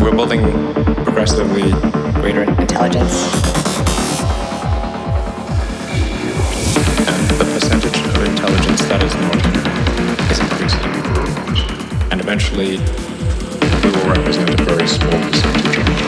[0.00, 0.42] we're building
[1.04, 1.70] progressively
[2.20, 3.24] greater Intelligence.
[7.08, 9.40] and the percentage of intelligence that is normal
[10.30, 10.84] is increasing.
[12.12, 12.78] And eventually
[13.82, 15.99] we will represent a very small percentage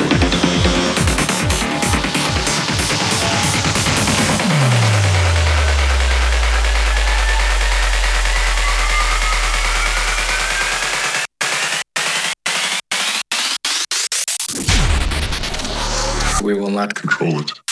[16.72, 17.71] will not Control it.